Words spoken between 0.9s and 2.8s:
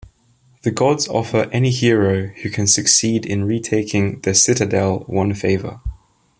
offer any hero who can